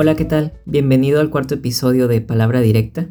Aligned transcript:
Hola, 0.00 0.14
¿qué 0.14 0.24
tal? 0.24 0.52
Bienvenido 0.64 1.20
al 1.20 1.28
cuarto 1.28 1.54
episodio 1.54 2.06
de 2.06 2.20
Palabra 2.20 2.60
Directa. 2.60 3.08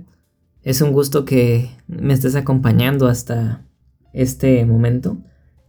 Es 0.61 0.79
un 0.79 0.93
gusto 0.93 1.25
que 1.25 1.69
me 1.85 2.13
estés 2.13 2.37
acompañando 2.37 3.07
hasta 3.07 3.67
este 4.13 4.65
momento, 4.65 5.17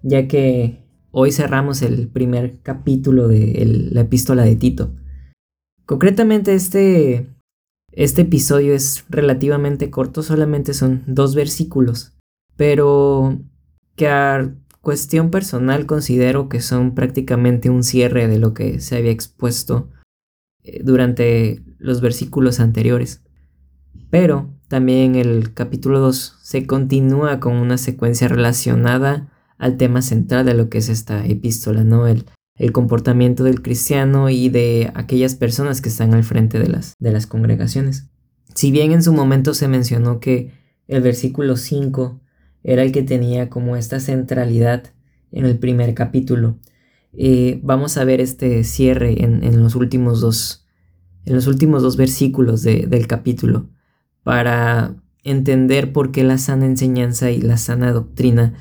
ya 0.04 0.28
que 0.28 0.84
hoy 1.10 1.32
cerramos 1.32 1.82
el 1.82 2.06
primer 2.06 2.60
capítulo 2.62 3.26
de 3.26 3.88
la 3.90 4.02
epístola 4.02 4.44
de 4.44 4.54
Tito. 4.54 4.94
Concretamente 5.86 6.54
este, 6.54 7.28
este 7.90 8.22
episodio 8.22 8.72
es 8.72 9.04
relativamente 9.08 9.90
corto, 9.90 10.22
solamente 10.22 10.72
son 10.72 11.02
dos 11.08 11.34
versículos, 11.34 12.16
pero 12.56 13.40
que 13.96 14.06
a 14.06 14.54
cuestión 14.82 15.32
personal 15.32 15.84
considero 15.84 16.48
que 16.48 16.60
son 16.60 16.94
prácticamente 16.94 17.70
un 17.70 17.82
cierre 17.82 18.28
de 18.28 18.38
lo 18.38 18.54
que 18.54 18.78
se 18.78 18.96
había 18.96 19.10
expuesto 19.10 19.90
durante 20.82 21.62
los 21.78 22.00
versículos 22.00 22.60
anteriores. 22.60 23.22
Pero 24.10 24.54
también 24.68 25.14
el 25.14 25.54
capítulo 25.54 26.00
2 26.00 26.38
se 26.42 26.66
continúa 26.66 27.40
con 27.40 27.56
una 27.56 27.78
secuencia 27.78 28.28
relacionada 28.28 29.32
al 29.58 29.76
tema 29.76 30.02
central 30.02 30.46
de 30.46 30.54
lo 30.54 30.68
que 30.68 30.78
es 30.78 30.88
esta 30.88 31.26
epístola, 31.26 31.84
¿no? 31.84 32.06
El, 32.06 32.24
el 32.56 32.72
comportamiento 32.72 33.44
del 33.44 33.62
cristiano 33.62 34.30
y 34.30 34.48
de 34.48 34.90
aquellas 34.94 35.34
personas 35.34 35.80
que 35.80 35.88
están 35.88 36.14
al 36.14 36.24
frente 36.24 36.58
de 36.58 36.68
las, 36.68 36.94
de 36.98 37.12
las 37.12 37.26
congregaciones. 37.26 38.08
Si 38.54 38.70
bien 38.70 38.92
en 38.92 39.02
su 39.02 39.12
momento 39.12 39.54
se 39.54 39.68
mencionó 39.68 40.20
que 40.20 40.52
el 40.88 41.02
versículo 41.02 41.56
5 41.56 42.20
era 42.64 42.82
el 42.82 42.92
que 42.92 43.02
tenía 43.02 43.48
como 43.48 43.76
esta 43.76 44.00
centralidad 44.00 44.92
en 45.30 45.44
el 45.44 45.58
primer 45.58 45.94
capítulo, 45.94 46.58
eh, 47.12 47.60
vamos 47.62 47.96
a 47.96 48.04
ver 48.04 48.20
este 48.20 48.64
cierre 48.64 49.24
en, 49.24 49.62
los 49.62 49.74
últimos 49.74 50.20
dos 50.20 50.66
en 51.24 51.34
los 51.34 51.46
últimos 51.46 51.82
dos 51.82 51.96
versículos 51.96 52.62
del 52.62 53.06
capítulo 53.06 53.68
para 54.22 54.94
entender 55.24 55.92
por 55.92 56.10
qué 56.12 56.24
la 56.24 56.38
sana 56.38 56.66
enseñanza 56.66 57.30
y 57.30 57.40
la 57.40 57.56
sana 57.56 57.92
doctrina 57.92 58.54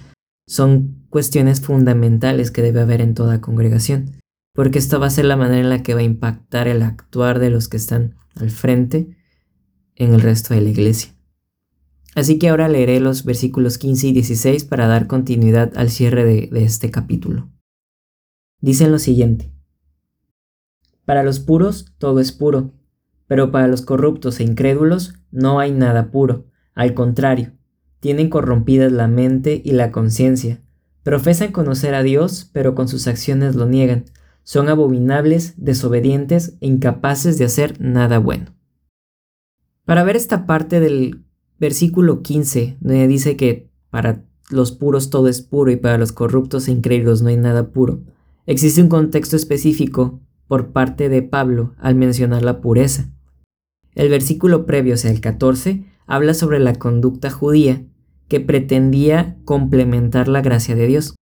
son 0.45 1.05
cuestiones 1.09 1.61
fundamentales 1.61 2.51
que 2.51 2.61
debe 2.61 2.81
haber 2.81 3.01
en 3.01 3.13
toda 3.13 3.41
congregación, 3.41 4.11
porque 4.53 4.79
esto 4.79 4.99
va 4.99 5.07
a 5.07 5.11
ser 5.11 5.25
la 5.25 5.35
manera 5.35 5.59
en 5.59 5.69
la 5.69 5.83
que 5.83 5.93
va 5.93 5.99
a 5.99 6.03
impactar 6.03 6.67
el 6.67 6.81
actuar 6.81 7.39
de 7.39 7.49
los 7.49 7.67
que 7.67 7.77
están 7.77 8.15
al 8.35 8.49
frente 8.49 9.15
en 9.95 10.13
el 10.13 10.21
resto 10.21 10.53
de 10.53 10.61
la 10.61 10.69
iglesia. 10.69 11.13
Así 12.15 12.39
que 12.39 12.49
ahora 12.49 12.67
leeré 12.67 12.99
los 12.99 13.23
versículos 13.25 13.77
15 13.77 14.07
y 14.07 14.13
16 14.13 14.65
para 14.65 14.87
dar 14.87 15.07
continuidad 15.07 15.71
al 15.75 15.89
cierre 15.89 16.25
de, 16.25 16.49
de 16.51 16.63
este 16.63 16.89
capítulo. 16.89 17.49
Dicen 18.59 18.91
lo 18.91 18.99
siguiente. 18.99 19.51
Para 21.05 21.23
los 21.23 21.39
puros 21.39 21.93
todo 21.97 22.19
es 22.19 22.31
puro, 22.31 22.73
pero 23.27 23.51
para 23.51 23.67
los 23.67 23.81
corruptos 23.81 24.39
e 24.39 24.43
incrédulos 24.43 25.13
no 25.31 25.59
hay 25.59 25.71
nada 25.71 26.11
puro, 26.11 26.45
al 26.73 26.93
contrario, 26.93 27.51
tienen 27.99 28.29
corrompidas 28.29 28.91
la 28.91 29.07
mente 29.07 29.61
y 29.63 29.71
la 29.71 29.91
conciencia, 29.91 30.61
profesan 31.03 31.51
conocer 31.51 31.95
a 31.95 32.03
Dios, 32.03 32.49
pero 32.51 32.75
con 32.75 32.87
sus 32.87 33.07
acciones 33.07 33.55
lo 33.55 33.65
niegan, 33.65 34.05
son 34.43 34.69
abominables, 34.69 35.53
desobedientes 35.57 36.57
e 36.61 36.67
incapaces 36.67 37.37
de 37.37 37.45
hacer 37.45 37.79
nada 37.81 38.19
bueno. 38.19 38.55
Para 39.85 40.03
ver 40.03 40.15
esta 40.15 40.45
parte 40.45 40.79
del 40.79 41.23
versículo 41.59 42.21
15, 42.21 42.77
donde 42.79 43.07
dice 43.07 43.37
que 43.37 43.69
para 43.89 44.23
los 44.49 44.71
puros 44.71 45.09
todo 45.09 45.27
es 45.27 45.41
puro 45.41 45.71
y 45.71 45.77
para 45.77 45.97
los 45.97 46.11
corruptos 46.11 46.67
e 46.67 46.71
incrédulos 46.71 47.21
no 47.21 47.29
hay 47.29 47.37
nada 47.37 47.69
puro, 47.71 48.01
existe 48.47 48.81
un 48.81 48.89
contexto 48.89 49.35
específico 49.35 50.19
por 50.47 50.71
parte 50.71 51.09
de 51.09 51.21
Pablo 51.21 51.75
al 51.77 51.95
mencionar 51.95 52.41
la 52.41 52.61
pureza. 52.61 53.11
El 53.93 54.09
versículo 54.09 54.65
previo, 54.65 54.95
o 54.95 54.97
sea, 54.97 55.11
el 55.11 55.21
14, 55.21 55.85
habla 56.07 56.33
sobre 56.33 56.59
la 56.59 56.73
conducta 56.75 57.29
judía 57.29 57.83
que 58.27 58.39
pretendía 58.39 59.37
complementar 59.45 60.27
la 60.27 60.41
gracia 60.41 60.75
de 60.75 60.87
Dios. 60.87 61.15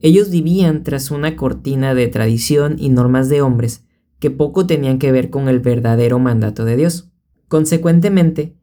Ellos 0.00 0.30
vivían 0.30 0.82
tras 0.82 1.10
una 1.10 1.36
cortina 1.36 1.94
de 1.94 2.08
tradición 2.08 2.76
y 2.78 2.88
normas 2.88 3.28
de 3.28 3.40
hombres 3.40 3.84
que 4.18 4.30
poco 4.30 4.66
tenían 4.66 4.98
que 4.98 5.12
ver 5.12 5.30
con 5.30 5.48
el 5.48 5.60
verdadero 5.60 6.18
mandato 6.18 6.64
de 6.64 6.76
Dios. 6.76 7.10
Consecuentemente, 7.48 8.56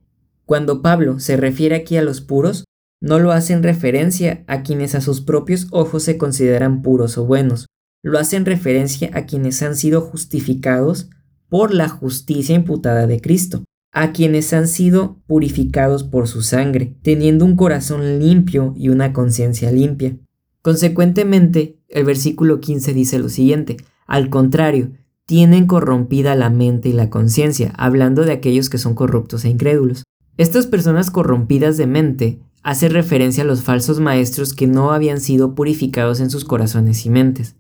cuando 0.46 0.82
Pablo 0.82 1.20
se 1.20 1.38
refiere 1.38 1.76
aquí 1.76 1.98
a 1.98 2.02
los 2.02 2.20
puros, 2.20 2.66
no 3.02 3.20
lo 3.20 3.32
hace 3.32 3.54
en 3.54 3.64
referencia 3.64 4.44
a 4.48 4.62
quienes 4.62 4.96
a 4.96 5.02
sus 5.02 5.22
propios 5.22 5.68
ojos 5.72 6.04
se 6.04 6.18
consideran 6.18 6.82
puros 6.82 7.18
o 7.18 7.26
buenos, 7.26 7.68
lo 8.04 8.18
hace 8.18 8.38
en 8.38 8.46
referencia 8.46 9.10
a 9.14 9.26
quienes 9.26 9.62
han 9.62 9.76
sido 9.76 10.02
justificados 10.02 11.10
por 11.50 11.74
la 11.74 11.90
justicia 11.90 12.56
imputada 12.56 13.08
de 13.08 13.20
Cristo, 13.20 13.64
a 13.92 14.14
quienes 14.14 14.54
han 14.54 14.68
sido 14.68 15.20
purificados 15.28 16.04
por 16.04 16.28
su 16.28 16.42
sangre, 16.42 16.96
teniendo 17.02 17.44
un 17.44 17.56
corazón 17.56 18.20
limpio 18.20 18.74
y 18.78 18.90
una 18.90 19.12
conciencia 19.12 19.72
limpia. 19.72 20.18
Consecuentemente, 20.62 21.80
el 21.90 22.06
versículo 22.06 22.62
15 22.62 22.94
dice 22.94 23.20
lo 23.20 23.30
siguiente, 23.30 23.78
al 24.08 24.30
contrario, 24.30 24.92
tienen 25.26 25.66
corrompida 25.66 26.36
la 26.36 26.50
mente 26.50 26.90
y 26.90 26.94
la 26.94 27.10
conciencia, 27.10 27.74
hablando 27.78 28.24
de 28.24 28.32
aquellos 28.32 28.70
que 28.70 28.78
son 28.78 28.96
corruptos 28.96 29.44
e 29.44 29.50
incrédulos. 29.50 30.04
Estas 30.38 30.68
personas 30.68 31.12
corrompidas 31.12 31.78
de 31.78 31.88
mente 31.88 32.40
hacen 32.64 32.94
referencia 32.94 33.44
a 33.44 33.48
los 33.48 33.64
falsos 33.64 34.00
maestros 34.00 34.54
que 34.54 34.68
no 34.68 34.92
habían 34.92 35.20
sido 35.20 35.56
purificados 35.56 36.20
en 36.20 36.30
sus 36.30 36.46
corazones 36.46 37.06
y 37.06 37.10
mentes. 37.10 37.56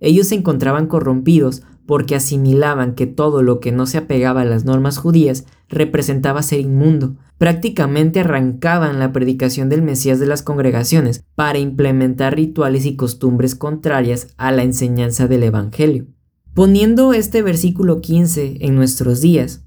Ellos 0.00 0.28
se 0.28 0.34
encontraban 0.34 0.86
corrompidos 0.86 1.62
porque 1.86 2.16
asimilaban 2.16 2.94
que 2.94 3.06
todo 3.06 3.42
lo 3.42 3.60
que 3.60 3.72
no 3.72 3.86
se 3.86 3.98
apegaba 3.98 4.42
a 4.42 4.44
las 4.46 4.64
normas 4.64 4.98
judías 4.98 5.46
representaba 5.68 6.42
ser 6.42 6.60
inmundo. 6.60 7.16
Prácticamente 7.38 8.20
arrancaban 8.20 8.98
la 8.98 9.12
predicación 9.12 9.68
del 9.68 9.82
Mesías 9.82 10.18
de 10.18 10.26
las 10.26 10.42
congregaciones 10.42 11.24
para 11.34 11.58
implementar 11.58 12.34
rituales 12.34 12.86
y 12.86 12.96
costumbres 12.96 13.54
contrarias 13.54 14.28
a 14.36 14.52
la 14.52 14.62
enseñanza 14.62 15.28
del 15.28 15.42
Evangelio. 15.42 16.06
Poniendo 16.54 17.12
este 17.12 17.42
versículo 17.42 18.00
15 18.00 18.58
en 18.60 18.74
nuestros 18.74 19.20
días, 19.20 19.65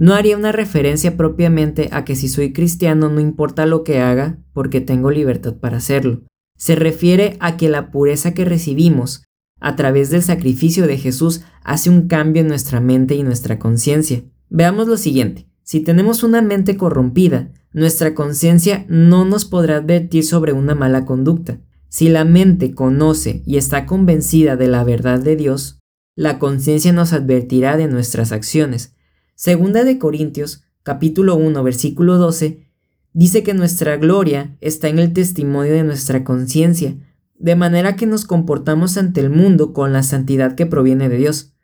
no 0.00 0.14
haría 0.14 0.34
una 0.34 0.50
referencia 0.50 1.18
propiamente 1.18 1.90
a 1.92 2.06
que 2.06 2.16
si 2.16 2.28
soy 2.28 2.54
cristiano 2.54 3.10
no 3.10 3.20
importa 3.20 3.66
lo 3.66 3.84
que 3.84 4.00
haga 4.00 4.38
porque 4.54 4.80
tengo 4.80 5.10
libertad 5.10 5.56
para 5.56 5.76
hacerlo. 5.76 6.22
Se 6.56 6.74
refiere 6.74 7.36
a 7.38 7.58
que 7.58 7.68
la 7.68 7.90
pureza 7.90 8.32
que 8.32 8.46
recibimos 8.46 9.24
a 9.60 9.76
través 9.76 10.08
del 10.08 10.22
sacrificio 10.22 10.86
de 10.86 10.96
Jesús 10.96 11.42
hace 11.62 11.90
un 11.90 12.08
cambio 12.08 12.40
en 12.40 12.48
nuestra 12.48 12.80
mente 12.80 13.14
y 13.14 13.22
nuestra 13.22 13.58
conciencia. 13.58 14.22
Veamos 14.48 14.88
lo 14.88 14.96
siguiente. 14.96 15.50
Si 15.64 15.80
tenemos 15.80 16.22
una 16.22 16.40
mente 16.40 16.78
corrompida, 16.78 17.52
nuestra 17.74 18.14
conciencia 18.14 18.86
no 18.88 19.26
nos 19.26 19.44
podrá 19.44 19.76
advertir 19.76 20.24
sobre 20.24 20.54
una 20.54 20.74
mala 20.74 21.04
conducta. 21.04 21.60
Si 21.90 22.08
la 22.08 22.24
mente 22.24 22.72
conoce 22.72 23.42
y 23.44 23.58
está 23.58 23.84
convencida 23.84 24.56
de 24.56 24.66
la 24.66 24.82
verdad 24.82 25.20
de 25.20 25.36
Dios, 25.36 25.78
la 26.16 26.38
conciencia 26.38 26.90
nos 26.94 27.12
advertirá 27.12 27.76
de 27.76 27.86
nuestras 27.86 28.32
acciones. 28.32 28.94
Segunda 29.42 29.84
de 29.84 29.98
Corintios, 29.98 30.64
capítulo 30.82 31.34
1, 31.36 31.62
versículo 31.62 32.18
12, 32.18 32.68
dice 33.14 33.42
que 33.42 33.54
nuestra 33.54 33.96
gloria 33.96 34.58
está 34.60 34.88
en 34.88 34.98
el 34.98 35.14
testimonio 35.14 35.72
de 35.72 35.82
nuestra 35.82 36.24
conciencia, 36.24 36.98
de 37.38 37.56
manera 37.56 37.96
que 37.96 38.04
nos 38.04 38.26
comportamos 38.26 38.98
ante 38.98 39.22
el 39.22 39.30
mundo 39.30 39.72
con 39.72 39.94
la 39.94 40.02
santidad 40.02 40.56
que 40.56 40.66
proviene 40.66 41.08
de 41.08 41.16
Dios. 41.16 41.54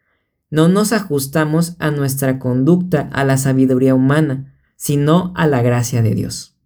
No 0.49 0.69
nos 0.69 0.95
ajustamos 0.95 1.77
a 1.79 1.91
nuestra 1.91 2.39
conducta 2.39 3.11
a 3.13 3.25
la 3.27 3.37
sabiduría 3.37 3.95
humana, 3.95 4.55
sino 4.77 5.35
a 5.37 5.47
la 5.47 5.61
gracia 5.61 6.01
de 6.01 6.15
Dios. 6.15 6.57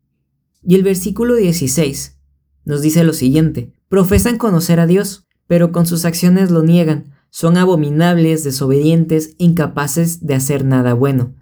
Y 0.63 0.77
el 0.77 0.85
versículo 0.85 1.35
16 1.35 2.21
nos 2.65 2.83
dice 2.83 3.03
lo 3.03 3.15
siguiente, 3.15 3.73
profesan 3.89 4.39
conocer 4.39 4.79
a 4.79 4.87
Dios, 4.87 5.27
pero 5.49 5.73
con 5.73 5.87
sus 5.87 6.05
acciones 6.05 6.53
lo 6.53 6.63
niegan, 6.63 7.07
son 7.31 7.57
abominables, 7.57 8.45
desobedientes, 8.45 9.35
incapaces 9.39 10.27
de 10.27 10.35
hacer 10.35 10.65
nada 10.65 10.95
bueno. 10.95 11.35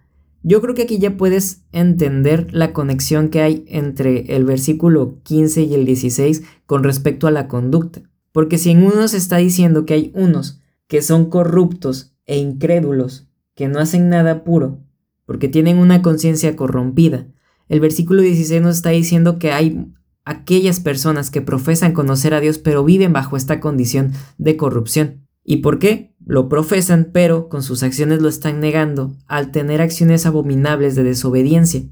Yo 0.42 0.60
creo 0.60 0.74
que 0.74 0.82
aquí 0.82 0.98
ya 0.98 1.16
puedes 1.16 1.64
entender 1.72 2.48
la 2.52 2.72
conexión 2.72 3.28
que 3.28 3.42
hay 3.42 3.64
entre 3.68 4.36
el 4.36 4.44
versículo 4.44 5.18
15 5.24 5.62
y 5.62 5.74
el 5.74 5.84
16 5.84 6.44
con 6.66 6.84
respecto 6.84 7.26
a 7.26 7.30
la 7.30 7.48
conducta. 7.48 8.02
Porque 8.32 8.58
si 8.58 8.70
en 8.70 8.84
uno 8.84 9.08
se 9.08 9.16
está 9.16 9.38
diciendo 9.38 9.84
que 9.84 9.94
hay 9.94 10.12
unos 10.14 10.60
que 10.86 11.02
son 11.02 11.28
corruptos 11.28 12.14
e 12.24 12.38
incrédulos, 12.38 13.28
que 13.54 13.68
no 13.68 13.80
hacen 13.80 14.08
nada 14.08 14.44
puro, 14.44 14.78
porque 15.26 15.48
tienen 15.48 15.78
una 15.78 16.02
conciencia 16.02 16.54
corrompida, 16.54 17.26
el 17.68 17.80
versículo 17.80 18.22
16 18.22 18.62
nos 18.62 18.76
está 18.76 18.90
diciendo 18.90 19.38
que 19.38 19.52
hay 19.52 19.92
aquellas 20.24 20.80
personas 20.80 21.30
que 21.30 21.42
profesan 21.42 21.92
conocer 21.92 22.32
a 22.32 22.40
Dios 22.40 22.58
pero 22.58 22.84
viven 22.84 23.12
bajo 23.12 23.36
esta 23.36 23.60
condición 23.60 24.12
de 24.38 24.56
corrupción. 24.56 25.27
¿Y 25.50 25.56
por 25.58 25.78
qué? 25.78 26.14
Lo 26.26 26.50
profesan, 26.50 27.08
pero 27.10 27.48
con 27.48 27.62
sus 27.62 27.82
acciones 27.82 28.20
lo 28.20 28.28
están 28.28 28.60
negando 28.60 29.16
al 29.26 29.50
tener 29.50 29.80
acciones 29.80 30.26
abominables 30.26 30.94
de 30.94 31.04
desobediencia, 31.04 31.84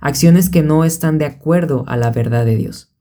acciones 0.00 0.50
que 0.50 0.64
no 0.64 0.84
están 0.84 1.16
de 1.18 1.24
acuerdo 1.24 1.84
a 1.86 1.96
la 1.96 2.10
verdad 2.10 2.44
de 2.44 2.56
Dios. 2.56 2.92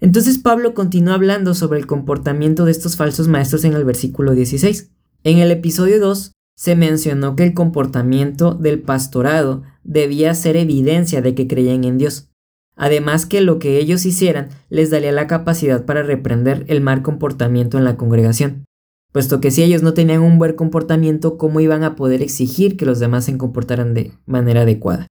Entonces 0.00 0.36
Pablo 0.36 0.74
continúa 0.74 1.14
hablando 1.14 1.54
sobre 1.54 1.78
el 1.78 1.86
comportamiento 1.86 2.66
de 2.66 2.72
estos 2.72 2.96
falsos 2.96 3.26
maestros 3.26 3.64
en 3.64 3.72
el 3.72 3.86
versículo 3.86 4.34
16. 4.34 4.90
En 5.22 5.38
el 5.38 5.50
episodio 5.50 5.98
2 5.98 6.32
se 6.54 6.76
mencionó 6.76 7.34
que 7.34 7.44
el 7.44 7.54
comportamiento 7.54 8.52
del 8.52 8.82
pastorado 8.82 9.62
debía 9.82 10.34
ser 10.34 10.58
evidencia 10.58 11.22
de 11.22 11.34
que 11.34 11.48
creían 11.48 11.84
en 11.84 11.96
Dios. 11.96 12.28
Además 12.76 13.24
que 13.24 13.40
lo 13.40 13.58
que 13.58 13.78
ellos 13.78 14.04
hicieran 14.04 14.50
les 14.68 14.90
daría 14.90 15.12
la 15.12 15.26
capacidad 15.26 15.86
para 15.86 16.02
reprender 16.02 16.66
el 16.68 16.82
mal 16.82 17.00
comportamiento 17.00 17.78
en 17.78 17.84
la 17.84 17.96
congregación, 17.96 18.66
puesto 19.14 19.40
que 19.40 19.52
si 19.52 19.62
ellos 19.62 19.84
no 19.84 19.94
tenían 19.94 20.22
un 20.22 20.38
buen 20.38 20.56
comportamiento, 20.56 21.38
¿cómo 21.38 21.60
iban 21.60 21.84
a 21.84 21.94
poder 21.94 22.20
exigir 22.20 22.76
que 22.76 22.84
los 22.84 22.98
demás 22.98 23.26
se 23.26 23.38
comportaran 23.38 23.94
de 23.94 24.10
manera 24.26 24.62
adecuada? 24.62 25.06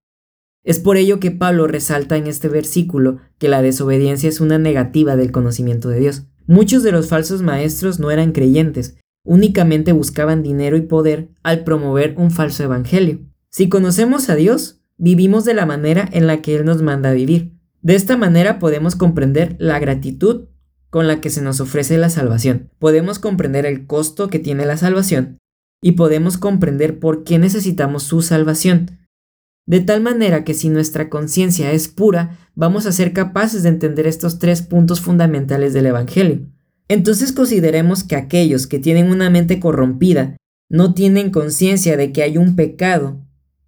Es 0.65 0.79
por 0.79 0.97
ello 0.97 1.21
que 1.21 1.31
Pablo 1.31 1.67
resalta 1.67 2.17
en 2.17 2.27
este 2.27 2.49
versículo 2.49 3.19
que 3.37 3.47
la 3.47 3.61
desobediencia 3.61 4.27
es 4.27 4.41
una 4.41 4.59
negativa 4.59 5.15
del 5.15 5.31
conocimiento 5.31 5.87
de 5.87 6.01
Dios. 6.01 6.23
Muchos 6.47 6.83
de 6.83 6.91
los 6.91 7.07
falsos 7.07 7.43
maestros 7.43 8.01
no 8.01 8.11
eran 8.11 8.33
creyentes, 8.33 8.97
únicamente 9.23 9.93
buscaban 9.93 10.43
dinero 10.43 10.75
y 10.75 10.81
poder 10.81 11.29
al 11.41 11.63
promover 11.63 12.15
un 12.17 12.29
falso 12.29 12.61
evangelio. 12.61 13.19
Si 13.51 13.69
conocemos 13.69 14.29
a 14.29 14.35
Dios, 14.35 14.81
vivimos 14.97 15.45
de 15.45 15.53
la 15.53 15.65
manera 15.65 16.09
en 16.11 16.27
la 16.27 16.41
que 16.41 16.57
Él 16.57 16.65
nos 16.65 16.81
manda 16.81 17.11
a 17.11 17.13
vivir. 17.13 17.53
De 17.81 17.95
esta 17.95 18.17
manera 18.17 18.59
podemos 18.59 18.97
comprender 18.97 19.55
la 19.59 19.79
gratitud 19.79 20.49
con 20.93 21.07
la 21.07 21.21
que 21.21 21.31
se 21.31 21.41
nos 21.41 21.59
ofrece 21.59 21.97
la 21.97 22.11
salvación. 22.11 22.69
Podemos 22.77 23.17
comprender 23.17 23.65
el 23.65 23.87
costo 23.87 24.29
que 24.29 24.37
tiene 24.37 24.63
la 24.67 24.77
salvación 24.77 25.39
y 25.81 25.93
podemos 25.93 26.37
comprender 26.37 26.99
por 26.99 27.23
qué 27.23 27.39
necesitamos 27.39 28.03
su 28.03 28.21
salvación. 28.21 28.99
De 29.65 29.79
tal 29.79 30.01
manera 30.01 30.43
que 30.43 30.53
si 30.53 30.69
nuestra 30.69 31.09
conciencia 31.09 31.71
es 31.71 31.87
pura, 31.87 32.37
vamos 32.53 32.85
a 32.85 32.91
ser 32.91 33.11
capaces 33.11 33.63
de 33.63 33.69
entender 33.69 34.05
estos 34.05 34.37
tres 34.37 34.61
puntos 34.61 35.01
fundamentales 35.01 35.73
del 35.73 35.87
Evangelio. 35.87 36.41
Entonces 36.87 37.31
consideremos 37.31 38.03
que 38.03 38.15
aquellos 38.15 38.67
que 38.67 38.77
tienen 38.77 39.09
una 39.09 39.31
mente 39.31 39.59
corrompida 39.59 40.37
no 40.69 40.93
tienen 40.93 41.31
conciencia 41.31 41.97
de 41.97 42.11
que 42.11 42.21
hay 42.21 42.37
un 42.37 42.55
pecado 42.55 43.19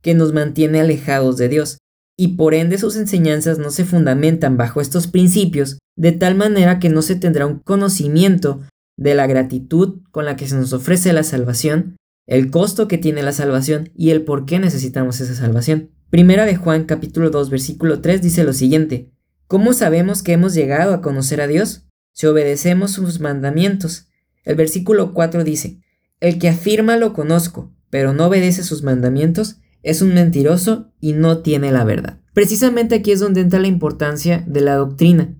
que 0.03 0.13
nos 0.13 0.31
mantiene 0.31 0.79
alejados 0.79 1.37
de 1.37 1.49
Dios, 1.49 1.79
y 2.17 2.29
por 2.29 2.53
ende 2.53 2.77
sus 2.77 2.95
enseñanzas 2.95 3.59
no 3.59 3.71
se 3.71 3.85
fundamentan 3.85 4.57
bajo 4.57 4.81
estos 4.81 5.07
principios, 5.07 5.79
de 5.95 6.11
tal 6.11 6.35
manera 6.35 6.79
que 6.79 6.89
no 6.89 7.01
se 7.01 7.15
tendrá 7.15 7.45
un 7.45 7.59
conocimiento 7.59 8.61
de 8.97 9.15
la 9.15 9.27
gratitud 9.27 10.01
con 10.11 10.25
la 10.25 10.35
que 10.35 10.47
se 10.47 10.55
nos 10.55 10.73
ofrece 10.73 11.11
la 11.13 11.23
salvación, 11.23 11.97
el 12.27 12.49
costo 12.49 12.87
que 12.87 12.97
tiene 12.97 13.21
la 13.23 13.33
salvación 13.33 13.91
y 13.95 14.11
el 14.11 14.23
por 14.23 14.45
qué 14.45 14.59
necesitamos 14.59 15.19
esa 15.21 15.35
salvación. 15.35 15.91
Primera 16.09 16.45
de 16.45 16.55
Juan 16.55 16.85
capítulo 16.85 17.29
2 17.29 17.49
versículo 17.49 18.01
3 18.01 18.21
dice 18.21 18.43
lo 18.43 18.53
siguiente, 18.53 19.11
¿Cómo 19.47 19.73
sabemos 19.73 20.23
que 20.23 20.31
hemos 20.31 20.55
llegado 20.55 20.93
a 20.93 21.01
conocer 21.01 21.39
a 21.39 21.47
Dios? 21.47 21.85
Si 22.13 22.25
obedecemos 22.25 22.91
sus 22.91 23.19
mandamientos. 23.19 24.07
El 24.43 24.55
versículo 24.55 25.13
4 25.13 25.43
dice, 25.43 25.81
El 26.19 26.39
que 26.39 26.49
afirma 26.49 26.97
lo 26.97 27.13
conozco, 27.13 27.71
pero 27.91 28.13
no 28.13 28.25
obedece 28.25 28.63
sus 28.63 28.81
mandamientos, 28.81 29.57
es 29.85 30.01
un 30.01 30.15
mentiroso 30.15 30.91
y 30.99 31.13
no 31.13 31.37
tiene 31.37 31.71
la 31.71 31.83
verdad. 31.83 32.19
Precisamente 32.33 32.95
aquí 32.95 33.11
es 33.11 33.19
donde 33.19 33.41
entra 33.41 33.59
la 33.59 33.67
importancia 33.67 34.43
de 34.47 34.61
la 34.61 34.75
doctrina, 34.75 35.35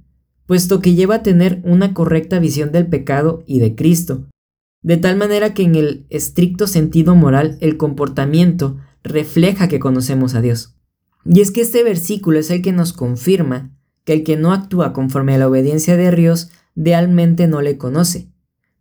puesto 0.46 0.82
que 0.82 0.94
lleva 0.94 1.16
a 1.16 1.24
tener 1.24 1.62
una 1.64 1.96
correcta 1.96 2.38
visión 2.38 2.72
del 2.72 2.86
pecado 2.88 3.44
y 3.48 3.60
de 3.60 3.76
Cristo, 3.76 4.28
de 4.84 4.98
tal 4.98 5.18
manera 5.18 5.56
que 5.56 5.64
en 5.64 5.74
el 5.74 6.06
estricto 6.12 6.68
sentido 6.68 7.16
moral 7.16 7.58
el 7.60 7.76
comportamiento 7.76 8.78
refleja 9.04 9.68
que 9.68 9.80
conocemos 9.80 10.36
a 10.36 10.42
Dios. 10.42 10.76
Y 11.26 11.42
es 11.42 11.50
que 11.50 11.62
este 11.62 11.84
versículo 11.84 12.38
es 12.38 12.52
el 12.52 12.62
que 12.62 12.72
nos 12.72 12.94
confirma 12.94 13.76
que 14.04 14.14
el 14.14 14.24
que 14.24 14.38
no 14.38 14.54
actúa 14.54 14.94
conforme 14.94 15.34
a 15.34 15.40
la 15.40 15.48
obediencia 15.48 15.98
de 15.98 16.12
Dios 16.12 16.52
realmente 16.76 17.48
no 17.48 17.64
le 17.64 17.80
conoce, 17.80 18.30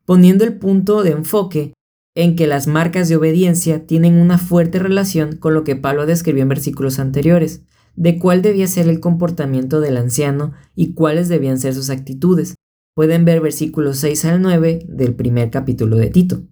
poniendo 0.04 0.44
el 0.44 0.58
punto 0.58 1.02
de 1.02 1.12
enfoque 1.12 1.72
en 2.14 2.36
que 2.36 2.46
las 2.46 2.66
marcas 2.66 3.08
de 3.08 3.16
obediencia 3.16 3.86
tienen 3.86 4.14
una 4.14 4.38
fuerte 4.38 4.78
relación 4.78 5.36
con 5.36 5.54
lo 5.54 5.64
que 5.64 5.76
Pablo 5.76 6.06
describió 6.06 6.42
en 6.42 6.48
versículos 6.48 6.98
anteriores, 6.98 7.62
de 7.96 8.18
cuál 8.18 8.42
debía 8.42 8.66
ser 8.66 8.88
el 8.88 9.00
comportamiento 9.00 9.80
del 9.80 9.96
anciano 9.96 10.52
y 10.74 10.94
cuáles 10.94 11.28
debían 11.28 11.58
ser 11.58 11.74
sus 11.74 11.90
actitudes. 11.90 12.54
Pueden 12.94 13.24
ver 13.24 13.40
versículos 13.40 13.98
6 13.98 14.24
al 14.26 14.42
9 14.42 14.86
del 14.88 15.14
primer 15.14 15.50
capítulo 15.50 15.96
de 15.96 16.10
Tito. 16.10 16.42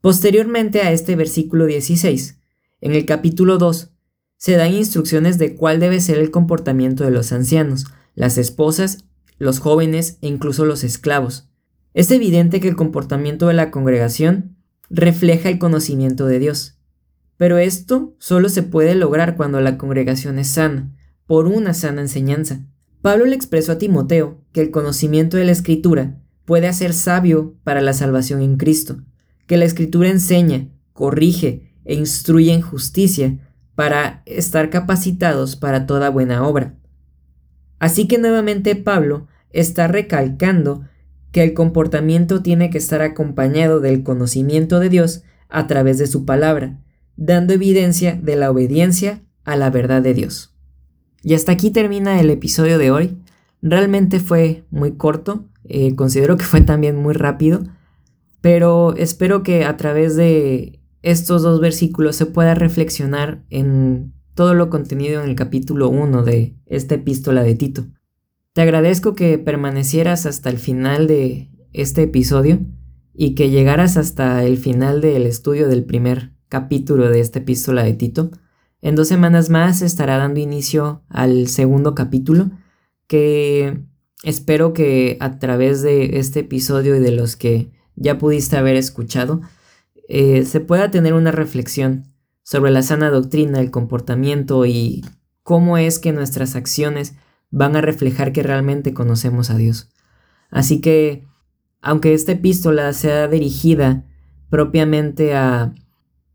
Posteriormente 0.00 0.80
a 0.80 0.92
este 0.92 1.16
versículo 1.16 1.66
16, 1.66 2.38
en 2.80 2.92
el 2.92 3.04
capítulo 3.04 3.58
2, 3.58 3.90
se 4.38 4.56
dan 4.56 4.72
instrucciones 4.72 5.36
de 5.36 5.54
cuál 5.54 5.80
debe 5.80 6.00
ser 6.00 6.18
el 6.18 6.30
comportamiento 6.30 7.04
de 7.04 7.10
los 7.10 7.32
ancianos, 7.32 7.84
las 8.14 8.38
esposas, 8.38 9.04
los 9.38 9.58
jóvenes 9.58 10.16
e 10.22 10.28
incluso 10.28 10.64
los 10.64 10.82
esclavos. 10.84 11.50
Es 11.92 12.10
evidente 12.10 12.60
que 12.60 12.68
el 12.68 12.76
comportamiento 12.76 13.48
de 13.48 13.54
la 13.54 13.70
congregación 13.70 14.56
refleja 14.90 15.48
el 15.48 15.58
conocimiento 15.58 16.26
de 16.26 16.38
Dios. 16.40 16.78
Pero 17.36 17.56
esto 17.56 18.14
solo 18.18 18.48
se 18.48 18.62
puede 18.62 18.94
lograr 18.94 19.36
cuando 19.36 19.60
la 19.60 19.78
congregación 19.78 20.38
es 20.38 20.48
sana, 20.48 20.94
por 21.26 21.46
una 21.46 21.72
sana 21.72 22.02
enseñanza. 22.02 22.66
Pablo 23.00 23.24
le 23.24 23.34
expresó 23.34 23.72
a 23.72 23.78
Timoteo 23.78 24.44
que 24.52 24.60
el 24.60 24.70
conocimiento 24.70 25.36
de 25.36 25.44
la 25.44 25.52
Escritura 25.52 26.20
puede 26.44 26.68
hacer 26.68 26.92
sabio 26.92 27.54
para 27.64 27.80
la 27.80 27.94
salvación 27.94 28.42
en 28.42 28.56
Cristo, 28.56 29.02
que 29.46 29.56
la 29.56 29.64
Escritura 29.64 30.10
enseña, 30.10 30.68
corrige 30.92 31.72
e 31.84 31.94
instruye 31.94 32.52
en 32.52 32.60
justicia 32.60 33.38
para 33.74 34.22
estar 34.26 34.68
capacitados 34.68 35.56
para 35.56 35.86
toda 35.86 36.10
buena 36.10 36.46
obra. 36.46 36.74
Así 37.78 38.06
que 38.06 38.18
nuevamente 38.18 38.76
Pablo 38.76 39.28
está 39.50 39.88
recalcando 39.88 40.82
que 41.32 41.42
el 41.42 41.54
comportamiento 41.54 42.42
tiene 42.42 42.70
que 42.70 42.78
estar 42.78 43.02
acompañado 43.02 43.80
del 43.80 44.02
conocimiento 44.02 44.80
de 44.80 44.88
Dios 44.88 45.22
a 45.48 45.66
través 45.66 45.98
de 45.98 46.06
su 46.06 46.24
palabra, 46.24 46.80
dando 47.16 47.52
evidencia 47.52 48.18
de 48.20 48.36
la 48.36 48.50
obediencia 48.50 49.22
a 49.44 49.56
la 49.56 49.70
verdad 49.70 50.02
de 50.02 50.14
Dios. 50.14 50.54
Y 51.22 51.34
hasta 51.34 51.52
aquí 51.52 51.70
termina 51.70 52.20
el 52.20 52.30
episodio 52.30 52.78
de 52.78 52.90
hoy. 52.90 53.18
Realmente 53.62 54.20
fue 54.20 54.64
muy 54.70 54.92
corto, 54.92 55.44
eh, 55.64 55.94
considero 55.94 56.36
que 56.36 56.44
fue 56.44 56.62
también 56.62 56.96
muy 56.96 57.14
rápido, 57.14 57.62
pero 58.40 58.96
espero 58.96 59.42
que 59.42 59.64
a 59.64 59.76
través 59.76 60.16
de 60.16 60.80
estos 61.02 61.42
dos 61.42 61.60
versículos 61.60 62.16
se 62.16 62.26
pueda 62.26 62.54
reflexionar 62.54 63.42
en 63.50 64.14
todo 64.34 64.54
lo 64.54 64.70
contenido 64.70 65.22
en 65.22 65.28
el 65.28 65.36
capítulo 65.36 65.88
1 65.90 66.22
de 66.22 66.56
esta 66.66 66.94
epístola 66.94 67.42
de 67.42 67.54
Tito. 67.54 67.86
Te 68.52 68.62
agradezco 68.62 69.14
que 69.14 69.38
permanecieras 69.38 70.26
hasta 70.26 70.50
el 70.50 70.58
final 70.58 71.06
de 71.06 71.50
este 71.72 72.02
episodio 72.02 72.58
y 73.14 73.36
que 73.36 73.48
llegaras 73.48 73.96
hasta 73.96 74.42
el 74.44 74.58
final 74.58 75.00
del 75.00 75.26
estudio 75.26 75.68
del 75.68 75.84
primer 75.84 76.32
capítulo 76.48 77.08
de 77.08 77.20
esta 77.20 77.38
epístola 77.38 77.84
de 77.84 77.94
Tito. 77.94 78.32
En 78.82 78.96
dos 78.96 79.06
semanas 79.06 79.50
más 79.50 79.82
estará 79.82 80.16
dando 80.16 80.40
inicio 80.40 81.04
al 81.08 81.46
segundo 81.46 81.94
capítulo 81.94 82.50
que 83.06 83.84
espero 84.24 84.72
que 84.72 85.16
a 85.20 85.38
través 85.38 85.82
de 85.82 86.18
este 86.18 86.40
episodio 86.40 86.96
y 86.96 86.98
de 87.00 87.12
los 87.12 87.36
que 87.36 87.70
ya 87.94 88.18
pudiste 88.18 88.56
haber 88.56 88.74
escuchado 88.74 89.42
eh, 90.08 90.44
se 90.44 90.58
pueda 90.58 90.90
tener 90.90 91.14
una 91.14 91.30
reflexión 91.30 92.14
sobre 92.42 92.72
la 92.72 92.82
sana 92.82 93.10
doctrina, 93.10 93.60
el 93.60 93.70
comportamiento 93.70 94.66
y 94.66 95.04
cómo 95.44 95.78
es 95.78 96.00
que 96.00 96.12
nuestras 96.12 96.56
acciones 96.56 97.14
van 97.50 97.76
a 97.76 97.80
reflejar 97.80 98.32
que 98.32 98.42
realmente 98.42 98.94
conocemos 98.94 99.50
a 99.50 99.56
Dios. 99.56 99.90
Así 100.50 100.80
que, 100.80 101.26
aunque 101.80 102.14
esta 102.14 102.32
epístola 102.32 102.92
sea 102.92 103.28
dirigida 103.28 104.04
propiamente 104.48 105.34
a, 105.34 105.74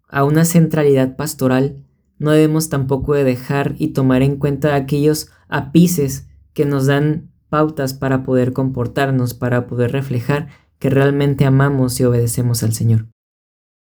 a 0.09 0.23
una 0.23 0.45
centralidad 0.45 1.15
pastoral, 1.15 1.85
no 2.17 2.31
debemos 2.31 2.69
tampoco 2.69 3.13
de 3.13 3.23
dejar 3.23 3.75
y 3.77 3.89
tomar 3.89 4.21
en 4.21 4.37
cuenta 4.37 4.75
aquellos 4.75 5.29
apices 5.49 6.27
que 6.53 6.65
nos 6.65 6.85
dan 6.85 7.31
pautas 7.49 7.93
para 7.93 8.23
poder 8.23 8.53
comportarnos, 8.53 9.33
para 9.33 9.67
poder 9.67 9.91
reflejar 9.91 10.47
que 10.79 10.89
realmente 10.89 11.45
amamos 11.45 11.99
y 11.99 12.03
obedecemos 12.03 12.63
al 12.63 12.73
Señor. 12.73 13.07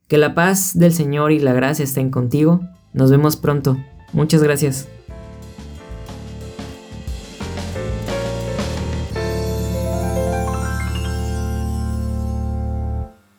Que 0.07 0.17
la 0.17 0.33
paz 0.33 0.77
del 0.77 0.93
Señor 0.93 1.31
y 1.31 1.39
la 1.39 1.53
gracia 1.53 1.83
estén 1.83 2.09
contigo. 2.09 2.61
Nos 2.93 3.11
vemos 3.11 3.37
pronto. 3.37 3.77
Muchas 4.11 4.41
gracias. 4.41 4.89